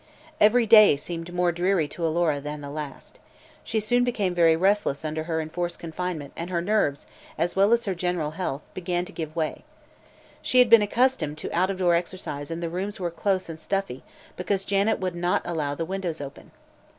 Every 0.39 0.65
day 0.65 0.97
seemed 0.97 1.31
more 1.31 1.51
dreary 1.51 1.87
to 1.89 2.03
Alora 2.03 2.41
than 2.41 2.61
the 2.61 2.71
last. 2.71 3.19
She 3.63 3.79
soon 3.79 4.03
became 4.03 4.33
very 4.33 4.55
restless 4.55 5.05
under 5.05 5.25
her 5.25 5.39
enforced 5.39 5.77
confinement 5.77 6.33
and 6.35 6.49
her 6.49 6.59
nerves, 6.59 7.05
as 7.37 7.55
well 7.55 7.71
as 7.71 7.85
her 7.85 7.93
general 7.93 8.31
health, 8.31 8.63
began 8.73 9.05
to 9.05 9.13
give 9.13 9.35
way. 9.35 9.63
She 10.41 10.57
had 10.57 10.71
been 10.71 10.81
accustomed 10.81 11.37
to 11.37 11.53
out 11.55 11.69
of 11.69 11.77
door 11.77 11.93
exercise, 11.93 12.49
and 12.49 12.63
these 12.63 12.71
rooms 12.71 12.99
were 12.99 13.11
close 13.11 13.47
and 13.47 13.59
"stuffy" 13.59 14.01
because 14.37 14.65
Janet 14.65 14.97
would 14.97 15.13
not 15.13 15.43
allow 15.45 15.75
the 15.75 15.85
windows 15.85 16.19
open. 16.19 16.49